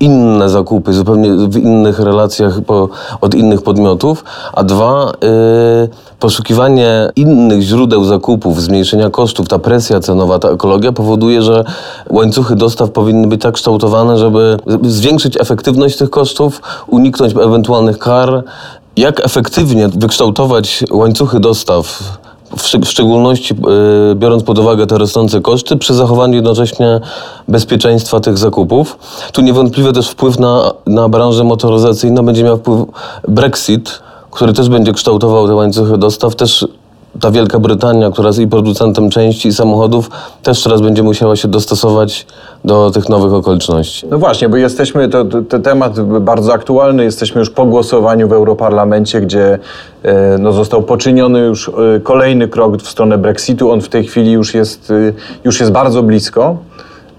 inne 0.00 0.48
zakupy, 0.48 0.92
zupełnie 0.92 1.30
w 1.30 1.56
innych 1.56 1.98
relacjach 1.98 2.60
po, 2.66 2.88
od 3.20 3.34
innych 3.34 3.62
podmiotów, 3.62 4.24
a 4.52 4.64
dwa, 4.64 5.12
yy, 5.22 5.88
poszukiwanie 6.20 7.10
innych 7.16 7.62
źródeł 7.62 8.04
zakupów, 8.04 8.62
zmniejszenia 8.62 9.10
kosztów, 9.10 9.48
ta 9.48 9.58
presja 9.58 10.00
cenowa, 10.00 10.38
ta 10.38 10.48
ekologia 10.48 10.92
powoduje, 10.92 11.42
że 11.42 11.64
łańcuchy 12.10 12.56
dostaw 12.56 12.90
powinny 12.90 13.26
być 13.26 13.42
tak 13.42 13.54
kształtowane, 13.54 14.18
żeby 14.18 14.56
zwiększyć 14.82 15.40
efektywność 15.40 15.96
tych 15.96 16.10
kosztów, 16.10 16.62
uniknąć 16.86 17.32
ewentualnych 17.36 17.98
kar. 17.98 18.44
Jak 18.96 19.20
efektywnie 19.24 19.88
wykształtować 19.88 20.84
łańcuchy 20.90 21.40
dostaw 21.40 22.02
w, 22.56 22.86
szczególności 22.86 23.54
y, 24.12 24.14
biorąc 24.14 24.42
pod 24.42 24.58
uwagę 24.58 24.86
te 24.86 24.98
rosnące 24.98 25.40
koszty, 25.40 25.76
przy 25.76 25.94
zachowaniu 25.94 26.34
jednocześnie 26.34 27.00
bezpieczeństwa 27.48 28.20
tych 28.20 28.38
zakupów. 28.38 28.98
Tu 29.32 29.42
niewątpliwie 29.42 29.92
też 29.92 30.08
wpływ 30.08 30.38
na, 30.38 30.72
na 30.86 31.08
branżę 31.08 31.44
motoryzacyjną 31.44 32.26
będzie 32.26 32.44
miał 32.44 32.56
wpływ 32.56 32.80
Brexit, 33.28 34.02
który 34.30 34.52
też 34.52 34.68
będzie 34.68 34.92
kształtował 34.92 35.46
te 35.46 35.54
łańcuchy 35.54 35.98
dostaw, 35.98 36.36
też 36.36 36.66
ta 37.22 37.30
Wielka 37.30 37.58
Brytania, 37.58 38.10
która 38.10 38.26
jest 38.26 38.38
i 38.38 38.46
producentem 38.46 39.10
części 39.10 39.48
i 39.48 39.52
samochodów, 39.52 40.10
też 40.42 40.62
teraz 40.62 40.80
będzie 40.80 41.02
musiała 41.02 41.36
się 41.36 41.48
dostosować 41.48 42.26
do 42.64 42.90
tych 42.90 43.08
nowych 43.08 43.32
okoliczności. 43.32 44.06
No 44.10 44.18
właśnie, 44.18 44.48
bo 44.48 44.56
jesteśmy, 44.56 45.08
to, 45.08 45.24
to, 45.48 45.58
temat 45.58 46.00
bardzo 46.00 46.52
aktualny, 46.52 47.04
jesteśmy 47.04 47.38
już 47.38 47.50
po 47.50 47.66
głosowaniu 47.66 48.28
w 48.28 48.32
Europarlamencie, 48.32 49.20
gdzie 49.20 49.58
e, 50.02 50.38
no, 50.38 50.52
został 50.52 50.82
poczyniony 50.82 51.40
już 51.40 51.68
e, 51.68 51.72
kolejny 52.02 52.48
krok 52.48 52.82
w 52.82 52.88
stronę 52.88 53.18
Brexitu. 53.18 53.70
On 53.70 53.80
w 53.80 53.88
tej 53.88 54.04
chwili 54.04 54.32
już 54.32 54.54
jest, 54.54 54.90
e, 54.90 55.12
już 55.44 55.60
jest 55.60 55.72
bardzo 55.72 56.02
blisko. 56.02 56.56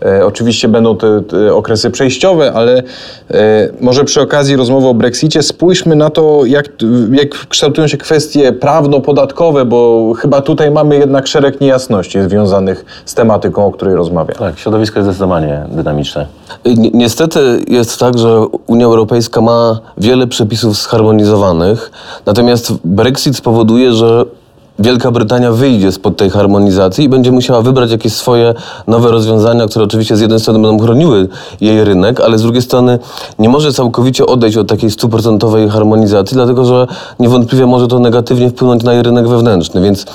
E, 0.05 0.25
Oczywiście 0.25 0.67
będą 0.67 0.98
te, 0.98 1.22
te 1.22 1.53
okresy 1.55 1.91
przejściowe, 1.91 2.53
ale 2.53 2.83
e, 3.31 3.69
może 3.81 4.03
przy 4.03 4.22
okazji 4.22 4.55
rozmowy 4.55 4.88
o 4.88 4.93
Brexicie 4.93 5.43
spójrzmy 5.43 5.95
na 5.95 6.10
to, 6.10 6.41
jak, 6.45 6.65
jak 7.12 7.29
kształtują 7.50 7.88
się 7.88 7.98
kwestie 7.98 8.53
prawno-podatkowe, 8.53 9.65
bo 9.65 10.12
chyba 10.17 10.41
tutaj 10.41 10.72
mamy 10.72 10.98
jednak 10.98 11.27
szereg 11.27 11.62
niejasności 11.62 12.22
związanych 12.22 12.86
z 13.05 13.13
tematyką, 13.13 13.65
o 13.65 13.72
której 13.72 13.95
rozmawiamy. 13.95 14.39
Tak, 14.39 14.60
środowisko 14.60 15.00
jest 15.00 15.07
zdecydowanie 15.10 15.63
dynamiczne. 15.72 16.25
Ni- 16.65 16.91
Niestety 16.93 17.39
jest 17.67 18.00
tak, 18.00 18.17
że 18.17 18.45
Unia 18.67 18.86
Europejska 18.86 19.41
ma 19.41 19.79
wiele 19.98 20.27
przepisów 20.27 20.75
zharmonizowanych, 20.77 21.91
natomiast 22.25 22.74
Brexit 22.83 23.36
spowoduje, 23.38 23.93
że 23.93 24.25
Wielka 24.80 25.12
Brytania 25.12 25.51
wyjdzie 25.51 25.92
spod 25.92 26.18
tej 26.18 26.30
harmonizacji 26.30 27.06
i 27.06 27.10
będzie 27.10 27.32
musiała 27.32 27.62
wybrać 27.62 27.92
jakieś 27.92 28.13
swoje 28.13 28.53
nowe 28.88 29.12
rozwiązania, 29.12 29.68
które 29.68 29.86
oczywiście 29.86 30.18
z 30.18 30.22
jednej 30.22 30.39
strony 30.39 30.60
będą 30.60 30.86
chroniły 30.86 31.27
jej 31.62 31.84
rynek, 31.84 32.22
ale 32.22 32.38
z 32.38 32.42
drugiej 32.42 32.62
strony 32.62 33.00
nie 33.39 33.50
może 33.50 33.74
całkowicie 33.74 34.25
odejść 34.25 34.58
od 34.58 34.68
takiej 34.68 34.92
stuprocentowej 34.92 35.70
harmonizacji, 35.70 36.36
dlatego 36.36 36.65
że 36.65 36.88
niewątpliwie 37.20 37.65
może 37.65 37.88
to 37.88 38.00
negatywnie 38.00 38.50
wpłynąć 38.50 38.84
na 38.84 38.94
jej 38.94 39.03
rynek 39.03 39.27
wewnętrzny, 39.27 39.82
więc 39.82 40.06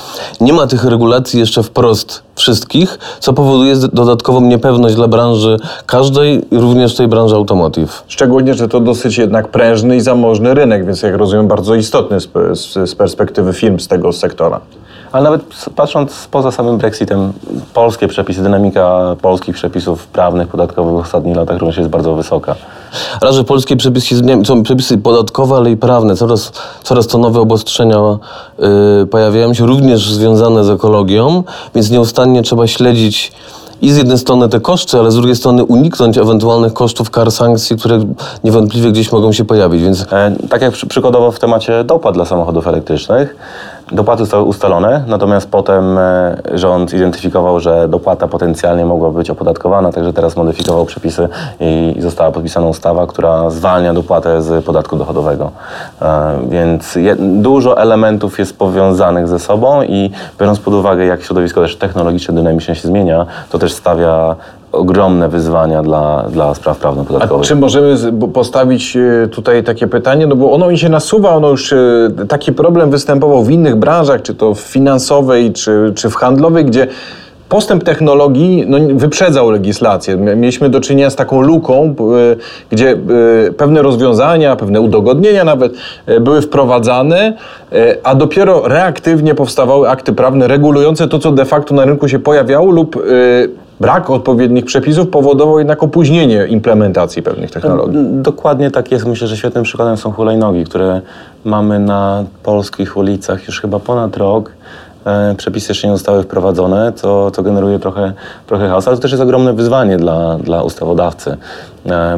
nie 0.41 0.53
ma 0.53 0.67
tych 0.67 0.85
regulacji 0.85 1.41
jeszcze 1.41 1.63
wprost 1.63 2.23
wszystkich, 2.35 2.99
co 3.21 3.33
powoduje 3.33 3.77
dodatkową 3.77 4.41
niepewność 4.41 4.95
dla 4.95 5.09
branży 5.09 5.57
każdej, 5.87 6.45
również 6.51 6.95
tej 6.95 7.09
branży 7.09 7.35
automotive. 7.35 8.05
Szczególnie, 8.09 8.55
że 8.55 8.69
to 8.69 8.81
dosyć 8.81 9.19
jednak 9.19 9.49
prężny 9.49 9.97
i 9.97 10.01
zamożny 10.01 10.55
rynek, 10.55 10.87
więc 10.87 11.03
jak 11.03 11.17
rozumiem 11.17 11.49
bardzo 11.49 11.75
istotny 11.75 12.19
z 12.87 12.95
perspektywy 12.95 13.53
firm 13.53 13.79
z 13.79 13.89
tego 13.89 14.13
sektora. 14.13 14.48
Ale 15.13 15.25
nawet 15.25 15.43
patrząc 15.77 16.29
poza 16.31 16.51
samym 16.51 16.79
Brexitem, 16.79 17.33
polskie 17.75 18.09
przepisy, 18.09 18.43
dynamika 18.43 19.17
polskich 19.23 19.55
przepisów 19.55 20.07
prawnych, 20.07 20.49
podatkowych 20.49 20.95
w 20.95 20.97
ostatnich 20.97 21.37
latach 21.37 21.59
również 21.59 21.77
jest 21.77 21.91
bardzo 21.91 22.15
wysoka. 22.15 22.55
Raz, 23.23 23.35
że 23.35 23.45
polskie 23.45 23.77
przepisy 23.77 24.15
są 24.45 24.63
przepisy 24.63 24.99
podatkowe, 24.99 25.57
ale 25.57 25.71
i 25.71 25.77
prawne. 25.77 26.17
Coraz, 26.17 26.53
coraz 26.83 27.07
to 27.07 27.19
nowe 27.19 27.41
obostrzenia 27.41 28.19
y, 29.03 29.07
pojawiają 29.07 29.55
się, 29.55 29.67
również 29.67 30.13
związane 30.13 30.65
z 30.65 30.71
ekologią, 30.71 31.43
więc 31.75 31.91
nieustannie 31.91 32.43
trzeba 32.43 32.67
śledzić 32.67 33.33
i 33.83 33.91
z 33.91 33.97
jednej 33.97 34.19
strony 34.19 34.49
te 34.49 34.61
koszty, 34.61 34.99
ale 34.99 35.11
z 35.11 35.15
drugiej 35.15 35.37
strony 35.37 35.65
uniknąć 35.65 36.19
ewentualnych 36.19 36.73
kosztów 36.73 37.11
kar 37.11 37.33
sankcji, 37.33 37.77
które 37.77 38.05
niewątpliwie 38.45 38.93
gdzieś 38.93 39.13
mogą 39.13 39.33
się 39.33 39.45
pojawić. 39.45 39.83
Więc 39.83 40.07
E, 40.13 40.37
tak 40.49 40.63
jak 40.63 40.73
przy, 40.73 40.87
przykładowo 40.87 41.33
w 41.33 41.39
temacie 41.39 41.85
dopłat 41.85 42.15
dla 42.15 42.25
samochodów 42.25 42.67
elektrycznych, 42.67 43.37
dopłaty 43.93 44.23
zostały 44.23 44.43
ustalone, 44.43 45.05
natomiast 45.07 45.51
potem 45.51 45.99
e, 45.99 46.37
rząd 46.55 46.91
zidentyfikował, 46.91 47.61
że 47.61 47.89
dopłata 47.89 48.29
potencjalnie 48.29 48.85
mogła 48.85 49.11
być 49.11 49.31
opodatkowana, 49.31 49.93
także 49.93 50.13
teraz 50.13 50.37
modyfikował 50.37 50.85
przepisy 50.85 51.29
i, 51.61 51.97
została 51.99 52.33
podpisana 52.33 52.67
ustawa, 52.67 53.07
która 53.07 53.51
zwalnia 53.51 53.95
dopłatę 53.95 54.43
z 54.43 54.65
podatku 54.65 54.97
dochodowego. 54.97 55.51
E, 56.03 56.39
więc 56.49 56.99
dużo 57.19 57.81
elementów 57.81 58.39
jest 58.39 58.59
powiązanych 58.59 59.29
ze 59.29 59.39
sobą 59.39 59.83
i 59.83 60.11
biorąc 60.41 60.59
pod 60.59 60.75
uwagę, 60.75 61.05
jak 61.05 61.23
środowisko 61.23 61.61
też 61.61 61.77
technologicznie, 61.77 62.35
dynamicznie 62.35 62.75
się 62.75 62.89
zmienia, 62.89 63.27
to 63.51 63.59
też 63.59 63.73
stawia 63.73 64.37
ogromne 64.73 65.29
wyzwania 65.29 65.83
dla, 65.83 66.25
dla 66.33 66.55
spraw 66.55 66.77
A 66.77 66.81
prawno-podatkowych. 66.81 67.47
czy 67.47 67.57
możemy 67.57 67.97
postawić 68.35 68.97
e, 68.97 69.29
tutaj 69.29 69.65
takie 69.65 69.87
pytanie, 69.87 70.27
no 70.27 70.37
bo 70.37 70.53
ono 70.53 70.69
mi 70.69 70.79
się 70.79 70.89
nasuwa, 70.89 71.31
ono 71.31 71.49
już 71.49 71.73
e, 71.73 71.77
taki 72.29 72.53
problem 72.53 72.91
występował 72.91 73.45
w 73.45 73.51
innych 73.51 73.77
branżach, 73.77 74.23
czy 74.23 74.35
to 74.35 74.55
w 74.55 74.61
finansowej, 74.61 75.53
czy, 75.53 75.93
czy 75.95 76.11
w 76.11 76.15
handlowej, 76.15 76.65
gdzie 76.65 76.87
postęp 77.49 77.85
technologii 77.85 78.65
no, 78.67 78.79
wyprzedzał 78.95 79.51
legislację. 79.51 80.17
Mieliśmy 80.17 80.69
do 80.69 80.81
czynienia 80.81 81.11
z 81.11 81.17
taką 81.17 81.41
luką, 81.41 81.83
e, 81.85 81.95
gdzie 82.71 82.97
pewne 83.57 83.83
rozwiązania, 83.83 84.57
pewne 84.57 84.81
udogodnienia 84.81 85.45
nawet 85.45 85.73
były 86.21 86.43
wprowadzane, 86.43 87.37
a 88.03 88.15
dopiero 88.15 88.69
reaktywnie 88.69 89.35
powstawały 89.35 89.91
akty 89.91 90.13
prawne 90.13 90.49
regulujące 90.49 91.09
to, 91.09 91.19
co 91.19 91.33
de 91.33 91.45
facto 91.45 91.75
na 91.75 91.85
rynku 91.85 92.09
się 92.09 92.19
pojawiało 92.19 92.71
lub 92.71 92.97
brak 93.81 94.11
odpowiednich 94.11 94.65
przepisów 94.65 95.09
powodował 95.09 95.59
jednak 95.59 95.83
opóźnienie 95.83 96.47
implementacji 96.47 97.23
pewnych 97.23 97.51
technologii. 97.51 98.01
Dokładnie 98.13 98.71
tak 98.71 98.93
jest. 98.93 99.07
Myślę, 99.07 99.27
że 99.27 99.37
świetnym 99.37 99.65
przykładem 99.65 99.97
są 99.97 100.13
hulajnogi, 100.13 100.65
które 100.65 101.01
mamy 101.45 101.79
na 101.79 102.25
polskich 102.43 102.97
ulicach 102.97 103.47
już 103.47 103.61
chyba 103.61 103.79
ponad 103.79 104.17
rok. 104.17 104.53
E, 105.05 105.35
Przepisy 105.35 105.71
jeszcze 105.71 105.89
nie 105.89 105.93
zostały 105.93 106.23
wprowadzone, 106.23 106.93
co, 106.93 107.31
co 107.31 107.43
generuje 107.43 107.79
trochę, 107.79 108.13
trochę 108.47 108.69
chaos, 108.69 108.89
ale 108.89 108.97
to 108.97 109.03
też 109.03 109.11
jest 109.11 109.23
ogromne 109.23 109.53
wyzwanie 109.53 109.97
dla, 109.97 110.39
dla 110.39 110.63
ustawodawcy, 110.63 111.31
e, 111.31 111.37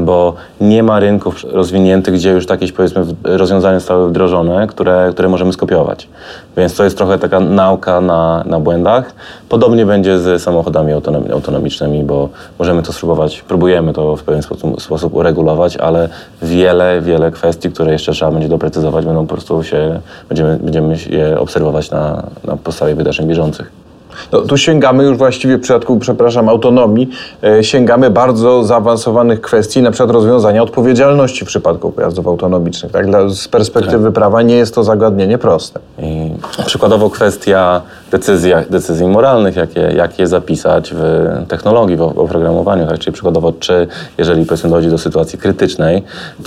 bo 0.00 0.34
nie 0.60 0.82
ma 0.82 1.00
rynków 1.00 1.44
rozwiniętych, 1.44 2.14
gdzie 2.14 2.30
już 2.30 2.48
jakieś 2.48 2.72
powiedzmy 2.72 3.04
rozwiązania 3.24 3.80
zostały 3.80 4.08
wdrożone, 4.08 4.66
które, 4.66 5.10
które 5.12 5.28
możemy 5.28 5.52
skopiować. 5.52 6.08
Więc 6.56 6.76
to 6.76 6.84
jest 6.84 6.96
trochę 6.96 7.18
taka 7.18 7.40
nauka 7.40 8.00
na, 8.00 8.44
na 8.46 8.60
błędach. 8.60 9.12
Podobnie 9.48 9.86
będzie 9.86 10.18
z 10.18 10.42
samochodami 10.42 10.92
autonom- 10.92 11.32
autonomicznymi, 11.32 12.04
bo 12.04 12.28
możemy 12.58 12.82
to 12.82 12.92
spróbować, 12.92 13.42
próbujemy 13.42 13.92
to 13.92 14.16
w 14.16 14.22
pewien 14.22 14.42
sposób, 14.42 14.82
sposób 14.82 15.14
uregulować, 15.14 15.76
ale 15.76 16.08
wiele, 16.42 17.00
wiele 17.00 17.30
kwestii, 17.30 17.70
które 17.70 17.92
jeszcze 17.92 18.12
trzeba 18.12 18.30
będzie 18.30 18.48
doprecyzować, 18.48 19.04
będą 19.04 19.26
po 19.26 19.34
prostu 19.34 19.62
się, 19.62 20.00
będziemy, 20.28 20.56
będziemy 20.56 20.96
je 21.10 21.40
obserwować 21.40 21.90
na, 21.90 22.22
na 22.44 22.56
podstawie 22.56 22.94
wydarzeń 22.94 23.28
bieżących. 23.28 23.89
No, 24.32 24.40
tu 24.40 24.56
sięgamy 24.56 25.04
już 25.04 25.18
właściwie 25.18 25.58
w 25.58 25.60
przypadku, 25.60 25.98
przepraszam, 25.98 26.48
autonomii, 26.48 27.10
e, 27.44 27.64
sięgamy 27.64 28.10
bardzo 28.10 28.64
zaawansowanych 28.64 29.40
kwestii, 29.40 29.82
na 29.82 29.90
przykład 29.90 30.10
rozwiązania 30.10 30.62
odpowiedzialności 30.62 31.44
w 31.44 31.48
przypadku 31.48 31.92
pojazdów 31.92 32.26
autonomicznych. 32.26 32.92
Tak? 32.92 33.06
Dla, 33.06 33.28
z 33.28 33.48
perspektywy 33.48 34.12
prawa 34.12 34.42
nie 34.42 34.54
jest 34.54 34.74
to 34.74 34.84
zagadnienie 34.84 35.38
proste. 35.38 35.80
I 35.98 36.30
przykładowo 36.66 37.10
kwestia 37.10 37.82
decyzji, 38.10 38.52
decyzji 38.70 39.06
moralnych, 39.06 39.56
jakie, 39.56 39.80
jak 39.80 40.18
je 40.18 40.26
zapisać 40.26 40.94
w 40.94 41.26
technologii, 41.48 41.96
w 41.96 42.02
oprogramowaniu. 42.02 42.86
Tak? 42.86 42.98
Czyli 42.98 43.12
przykładowo, 43.12 43.52
czy 43.52 43.86
jeżeli 44.18 44.46
powiedzmy 44.46 44.70
dojdzie 44.70 44.90
do 44.90 44.98
sytuacji 44.98 45.38
krytycznej 45.38 46.02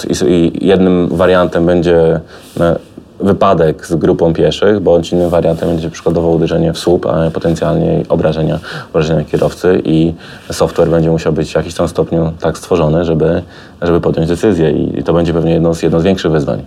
i, 0.09 0.31
i 0.31 0.67
jednym 0.67 1.07
wariantem 1.07 1.65
będzie 1.65 2.19
e, 2.59 2.75
wypadek 3.19 3.85
z 3.85 3.95
grupą 3.95 4.33
pieszych, 4.33 4.79
bądź 4.79 5.11
innym 5.11 5.29
wariantem 5.29 5.69
będzie 5.69 5.89
przykładowo 5.89 6.29
uderzenie 6.29 6.73
w 6.73 6.79
słup, 6.79 7.05
a 7.05 7.31
potencjalnie 7.31 8.03
obrażenia, 8.09 8.59
obrażenia 8.89 9.23
kierowcy 9.23 9.81
i 9.85 10.13
software 10.51 10.89
będzie 10.89 11.11
musiał 11.11 11.33
być 11.33 11.51
w 11.51 11.55
jakimś 11.55 11.75
tam 11.75 11.87
stopniu 11.87 12.31
tak 12.39 12.57
stworzony, 12.57 13.05
żeby, 13.05 13.41
żeby 13.81 14.01
podjąć 14.01 14.29
decyzję 14.29 14.71
i 14.71 15.03
to 15.03 15.13
będzie 15.13 15.33
pewnie 15.33 15.53
jedno 15.53 15.73
z, 15.73 15.83
jedno 15.83 15.99
z 15.99 16.03
większych 16.03 16.31
wyzwań. 16.31 16.63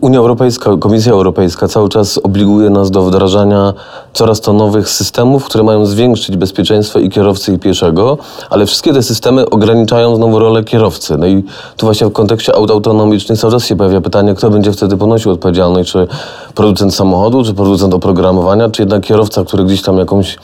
Unia 0.00 0.18
Europejska, 0.18 0.76
Komisja 0.76 1.12
Europejska 1.12 1.68
cały 1.68 1.88
czas 1.88 2.20
obliguje 2.22 2.70
nas 2.70 2.90
do 2.90 3.02
wdrażania 3.02 3.74
coraz 4.12 4.40
to 4.40 4.52
nowych 4.52 4.88
systemów, 4.88 5.44
które 5.44 5.64
mają 5.64 5.86
zwiększyć 5.86 6.36
bezpieczeństwo 6.36 6.98
i 6.98 7.10
kierowcy, 7.10 7.52
i 7.52 7.58
pieszego, 7.58 8.18
ale 8.50 8.66
wszystkie 8.66 8.92
te 8.92 9.02
systemy 9.02 9.50
ograniczają 9.50 10.16
znowu 10.16 10.38
rolę 10.38 10.64
kierowcy. 10.64 11.18
No 11.18 11.26
i 11.26 11.44
tu 11.76 11.86
właśnie 11.86 12.06
w 12.06 12.12
kontekście 12.12 12.54
aut 12.54 12.70
autonomicznych 12.70 13.38
cały 13.38 13.52
czas 13.52 13.66
się 13.66 13.76
pojawia 13.76 14.00
pytanie, 14.00 14.34
kto 14.34 14.50
będzie 14.50 14.72
wtedy 14.72 14.96
ponosił 14.96 15.32
odpowiedzialność, 15.32 15.92
czy 15.92 16.06
producent 16.54 16.94
samochodu, 16.94 17.44
czy 17.44 17.54
producent 17.54 17.94
oprogramowania, 17.94 18.68
czy 18.68 18.82
jednak 18.82 19.02
kierowca, 19.02 19.44
który 19.44 19.64
gdzieś 19.64 19.82
tam 19.82 19.98
jakąś 19.98 20.38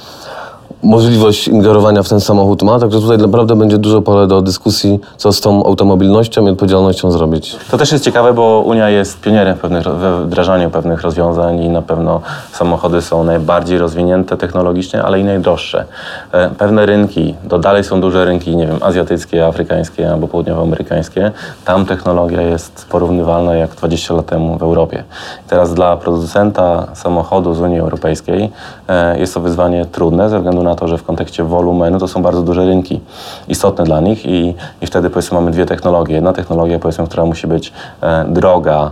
możliwość 0.83 1.49
ingerowania 1.49 2.03
w 2.03 2.09
ten 2.09 2.21
samochód 2.21 2.63
ma, 2.63 2.79
także 2.79 3.01
tutaj 3.01 3.19
naprawdę 3.19 3.57
będzie 3.57 3.79
dużo 3.79 4.03
pole 4.03 4.27
do 4.27 4.43
dyskusji, 4.43 5.01
co 5.17 5.33
z 5.33 5.41
tą 5.41 5.65
automobilnością 5.65 6.47
i 6.47 6.51
odpowiedzialnością 6.51 7.11
zrobić. 7.11 7.57
To 7.71 7.79
też 7.79 7.93
jest 7.93 8.05
ciekawe, 8.05 8.35
bo 8.35 8.63
Unia 8.67 8.91
jest 8.91 9.21
pionierem 9.21 9.57
we 10.01 10.25
wdrażaniu 10.25 10.71
pewnych 10.71 11.03
rozwiązań 11.03 11.61
i 11.63 11.69
na 11.69 11.83
pewno 11.83 12.21
samochody 12.53 13.03
są 13.03 13.25
najbardziej 13.25 13.79
rozwinięte 13.79 14.37
technologicznie, 14.37 15.03
ale 15.03 15.21
i 15.21 15.25
najdroższe. 15.25 15.85
E, 16.33 16.51
Pewne 16.51 16.87
rynki, 16.87 17.35
to 17.49 17.59
dalej 17.59 17.85
są 17.85 18.01
duże 18.01 18.25
rynki, 18.25 18.57
nie 18.57 18.67
wiem, 18.67 18.79
azjatyckie, 18.81 19.47
afrykańskie 19.47 20.11
albo 20.13 20.29
południowoamerykańskie. 20.29 21.33
Tam 21.65 21.87
technologia 21.87 22.43
jest 22.43 22.87
porównywalna 22.91 23.55
jak 23.55 23.71
20 23.71 24.15
lat 24.15 24.27
temu 24.27 24.59
w 24.59 24.63
Europie. 24.63 25.05
Teraz 25.49 25.75
dla 25.75 25.97
producenta 25.97 26.87
samochodu 26.95 27.55
z 27.55 27.61
Unii 27.61 27.79
Europejskiej 27.79 28.51
e, 28.89 29.19
jest 29.19 29.35
to 29.35 29.41
wyzwanie 29.41 29.87
trudne 29.87 30.31
ze 30.31 30.39
względu 30.39 30.63
na 30.63 30.70
to, 30.75 30.89
że 30.89 30.99
w 30.99 31.05
kontekście 31.05 31.45
wolumenu 31.45 31.99
to 31.99 32.09
są 32.09 32.23
bardzo 32.23 32.43
duże 32.43 32.67
rynki 32.67 33.01
istotne 33.49 33.85
dla 33.85 34.01
nich 34.01 34.27
i, 34.27 34.55
i 34.81 34.87
wtedy 34.87 35.11
powiedzmy 35.11 35.35
mamy 35.35 35.51
dwie 35.51 35.67
technologie. 35.67 36.15
Jedna 36.15 36.33
technologia 36.33 36.79
powiedzmy, 36.79 37.07
która 37.07 37.25
musi 37.25 37.47
być 37.47 37.73
e, 38.03 38.25
droga, 38.29 38.91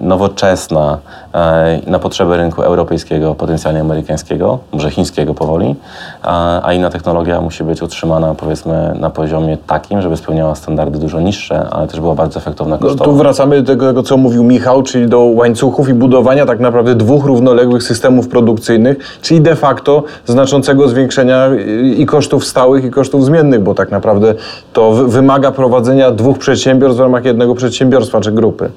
nowoczesna 0.00 0.98
e, 1.34 1.80
na 1.86 1.98
potrzeby 1.98 2.36
rynku 2.36 2.62
europejskiego, 2.62 3.34
potencjalnie 3.34 3.80
amerykańskiego, 3.80 4.58
może 4.72 4.90
chińskiego 4.90 5.34
powoli, 5.34 5.74
a, 6.22 6.72
inna 6.72 6.90
technologia 6.90 7.40
musi 7.40 7.64
być 7.64 7.82
utrzymana 7.82 8.34
powiedzmy 8.34 8.92
na 9.00 9.10
poziomie 9.10 9.56
takim, 9.66 10.02
żeby 10.02 10.16
spełniała 10.16 10.54
standardy 10.54 10.98
dużo 10.98 11.20
niższe, 11.20 11.66
ale 11.70 11.86
też 11.86 12.00
była 12.00 12.14
bardzo 12.14 12.38
efektowna 12.40 12.76
No, 12.80 12.86
kosztowo. 12.88 13.04
tu 13.10 13.16
wracamy 13.16 13.62
do 13.62 13.76
tego, 13.76 14.02
co 14.02 14.16
mówił 14.16 14.44
Michał, 14.44 14.82
czyli 14.82 15.08
do 15.08 15.18
łańcuchów 15.20 15.88
i 15.88 15.94
budowania 15.94 16.46
tak 16.46 16.60
naprawdę 16.60 16.94
dwóch 16.94 17.24
równoległych 17.24 17.82
systemów 17.82 18.28
produkcyjnych, 18.28 19.18
czyli 19.22 19.40
de 19.40 19.56
facto 19.56 20.02
znaczącego 20.26 20.88
zwiększenia 20.88 21.48
i 21.96 22.06
kosztów 22.06 22.44
stałych, 22.46 22.84
i 22.84 22.90
kosztów 22.90 23.24
zmiennych, 23.24 23.62
bo 23.62 23.74
tak 23.74 23.90
naprawdę 23.90 24.34
to 24.72 24.92
wy- 24.92 25.08
wymaga 25.08 25.52
prowadzenia 25.52 26.10
dwóch 26.10 26.38
przedsiębiorstw 26.38 26.96
w 26.98 27.00
ramach 27.00 27.24
jednego 27.24 27.54
przedsiębiorstwa 27.54 28.20
czy 28.20 28.32
grupy. 28.32 28.70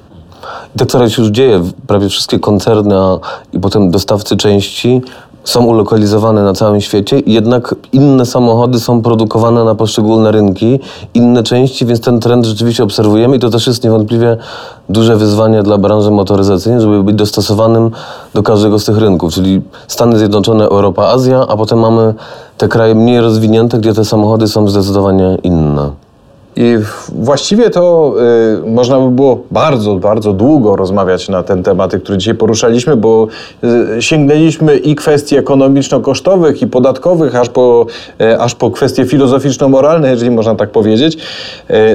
I 0.76 0.78
tak 0.78 1.10
się 1.10 1.22
już 1.22 1.30
dzieje. 1.30 1.62
Prawie 1.86 2.08
wszystkie 2.08 2.38
koncerny 2.38 2.96
a, 2.96 3.18
i 3.52 3.60
potem 3.60 3.90
dostawcy 3.90 4.36
części 4.36 5.02
są 5.44 5.64
ulokalizowane 5.64 6.42
na 6.42 6.52
całym 6.52 6.80
świecie, 6.80 7.22
jednak 7.26 7.74
inne 7.92 8.26
samochody 8.26 8.80
są 8.80 9.02
produkowane 9.02 9.64
na 9.64 9.74
poszczególne 9.74 10.32
rynki, 10.32 10.80
inne 11.14 11.42
części, 11.42 11.86
więc 11.86 12.00
ten 12.00 12.20
trend 12.20 12.46
rzeczywiście 12.46 12.84
obserwujemy 12.84 13.36
i 13.36 13.38
to 13.38 13.50
też 13.50 13.66
jest 13.66 13.84
niewątpliwie 13.84 14.36
duże 14.88 15.16
wyzwanie 15.16 15.62
dla 15.62 15.78
branży 15.78 16.10
motoryzacyjnej, 16.10 16.80
żeby 16.80 17.02
być 17.02 17.16
dostosowanym 17.16 17.90
do 18.34 18.42
każdego 18.42 18.78
z 18.78 18.84
tych 18.84 18.98
rynków, 18.98 19.32
czyli 19.34 19.62
Stany 19.88 20.18
Zjednoczone, 20.18 20.64
Europa, 20.64 21.08
Azja, 21.08 21.46
a 21.48 21.56
potem 21.56 21.78
mamy 21.78 22.14
te 22.58 22.68
kraje 22.68 22.94
mniej 22.94 23.20
rozwinięte, 23.20 23.78
gdzie 23.78 23.94
te 23.94 24.04
samochody 24.04 24.48
są 24.48 24.68
zdecydowanie 24.68 25.38
inne. 25.42 25.90
I 26.56 26.76
właściwie 27.08 27.70
to 27.70 28.14
y, 28.64 28.70
można 28.70 29.00
by 29.00 29.10
było 29.10 29.40
bardzo, 29.50 29.94
bardzo 29.94 30.32
długo 30.32 30.76
rozmawiać 30.76 31.28
na 31.28 31.42
ten 31.42 31.62
tematy, 31.62 32.00
które 32.00 32.18
dzisiaj 32.18 32.34
poruszaliśmy, 32.34 32.96
bo 32.96 33.26
y, 33.96 34.02
sięgnęliśmy 34.02 34.76
i 34.76 34.94
kwestii 34.94 35.36
ekonomiczno-kosztowych, 35.36 36.62
i 36.62 36.66
podatkowych, 36.66 37.36
aż 37.36 37.48
po, 37.48 37.86
y, 38.20 38.40
aż 38.40 38.54
po 38.54 38.70
kwestie 38.70 39.04
filozoficzno-moralne, 39.04 40.10
jeżeli 40.10 40.30
można 40.30 40.54
tak 40.54 40.70
powiedzieć. 40.70 41.18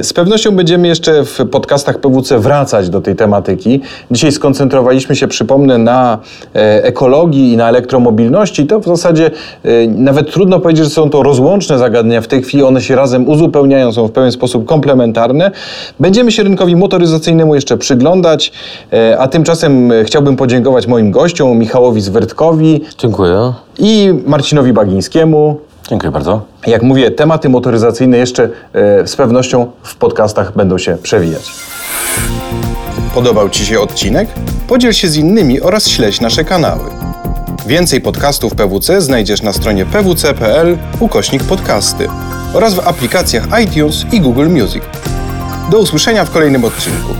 Y, 0.00 0.04
z 0.04 0.12
pewnością 0.12 0.56
będziemy 0.56 0.88
jeszcze 0.88 1.24
w 1.24 1.48
podcastach 1.50 1.98
PWC 1.98 2.38
wracać 2.38 2.90
do 2.90 3.00
tej 3.00 3.16
tematyki. 3.16 3.80
Dzisiaj 4.10 4.32
skoncentrowaliśmy 4.32 5.16
się, 5.16 5.28
przypomnę, 5.28 5.78
na 5.78 6.18
e, 6.54 6.84
ekologii 6.84 7.52
i 7.52 7.56
na 7.56 7.68
elektromobilności. 7.68 8.66
To 8.66 8.80
w 8.80 8.84
zasadzie 8.84 9.30
y, 9.64 9.88
nawet 9.96 10.32
trudno 10.32 10.60
powiedzieć, 10.60 10.84
że 10.84 10.90
są 10.90 11.10
to 11.10 11.22
rozłączne 11.22 11.78
zagadnienia. 11.78 12.20
W 12.20 12.28
tej 12.28 12.42
chwili 12.42 12.62
one 12.62 12.80
się 12.80 12.96
razem 12.96 13.28
uzupełniają, 13.28 13.92
są 13.92 14.06
w 14.06 14.12
pewien 14.12 14.32
sposób 14.32 14.45
komplementarne. 14.66 15.50
Będziemy 16.00 16.32
się 16.32 16.42
rynkowi 16.42 16.76
motoryzacyjnemu 16.76 17.54
jeszcze 17.54 17.76
przyglądać, 17.76 18.52
e, 18.92 19.18
a 19.18 19.28
tymczasem 19.28 19.92
e, 19.92 20.04
chciałbym 20.04 20.36
podziękować 20.36 20.86
moim 20.86 21.10
gościom, 21.10 21.58
Michałowi 21.58 22.00
Zwyrtkowi 22.00 22.80
Dziękuję. 22.98 23.52
i 23.78 24.14
Marcinowi 24.26 24.72
Bagińskiemu. 24.72 25.60
Dziękuję 25.88 26.12
bardzo. 26.12 26.40
Jak 26.66 26.82
mówię, 26.82 27.10
tematy 27.10 27.48
motoryzacyjne 27.48 28.18
jeszcze 28.18 28.48
e, 28.72 29.06
z 29.06 29.16
pewnością 29.16 29.66
w 29.82 29.96
podcastach 29.96 30.56
będą 30.56 30.78
się 30.78 30.96
przewijać. 31.02 31.52
Podobał 33.14 33.50
Ci 33.50 33.66
się 33.66 33.80
odcinek? 33.80 34.28
Podziel 34.68 34.92
się 34.92 35.08
z 35.08 35.16
innymi 35.16 35.60
oraz 35.60 35.88
śledź 35.88 36.20
nasze 36.20 36.44
kanały. 36.44 36.90
Więcej 37.66 38.00
podcastów 38.00 38.54
PWC 38.54 39.00
znajdziesz 39.00 39.42
na 39.42 39.52
stronie 39.52 39.86
pwc.pl 39.86 40.78
ukośnik 41.00 41.44
podcasty 41.44 42.08
oraz 42.54 42.74
w 42.74 42.80
aplikacjach 42.80 43.48
iTunes 43.62 44.06
i 44.12 44.20
Google 44.20 44.48
Music. 44.48 44.82
Do 45.70 45.78
usłyszenia 45.78 46.24
w 46.24 46.30
kolejnym 46.30 46.64
odcinku. 46.64 47.14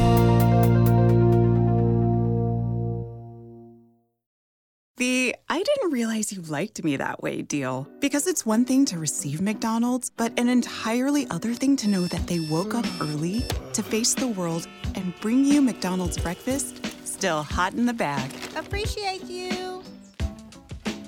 The 4.98 5.32
I 5.48 5.62
didn't 5.62 5.92
realize 5.92 6.32
you 6.32 6.42
liked 6.58 6.84
me 6.84 6.98
that 6.98 7.22
way 7.22 7.42
deal. 7.42 7.86
Because 8.00 8.30
it's 8.30 8.46
one 8.46 8.64
thing 8.64 8.86
to 8.86 8.98
receive 8.98 9.40
McDonald's, 9.40 10.10
but 10.16 10.40
an 10.40 10.48
entirely 10.48 11.26
other 11.30 11.54
thing 11.54 11.76
to 11.78 11.88
know 11.88 12.08
that 12.08 12.26
they 12.26 12.40
woke 12.50 12.78
up 12.78 12.86
early 13.00 13.42
to 13.72 13.82
face 13.82 14.14
the 14.14 14.26
world 14.26 14.66
and 14.94 15.12
bring 15.20 15.44
you 15.44 15.62
McDonald's 15.62 16.18
breakfast 16.18 16.86
still 17.16 17.42
hot 17.42 17.72
in 17.72 17.86
the 17.86 17.94
bag. 17.94 18.30
Appreciate 18.56 19.24
you. 19.24 19.65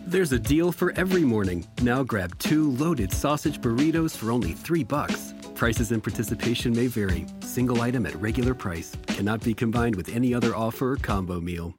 There's 0.08 0.32
a 0.32 0.38
deal 0.38 0.72
for 0.72 0.92
every 0.92 1.22
morning. 1.22 1.66
Now 1.82 2.02
grab 2.02 2.38
two 2.38 2.70
loaded 2.70 3.12
sausage 3.12 3.60
burritos 3.60 4.16
for 4.16 4.30
only 4.30 4.52
three 4.52 4.82
bucks. 4.82 5.34
Prices 5.54 5.92
and 5.92 6.02
participation 6.02 6.74
may 6.74 6.86
vary. 6.86 7.26
Single 7.40 7.82
item 7.82 8.06
at 8.06 8.14
regular 8.14 8.54
price 8.54 8.96
cannot 9.06 9.44
be 9.44 9.52
combined 9.52 9.96
with 9.96 10.08
any 10.08 10.32
other 10.32 10.56
offer 10.56 10.92
or 10.92 10.96
combo 10.96 11.42
meal. 11.42 11.74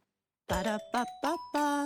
Ba-da-ba-ba-ba. 0.48 1.79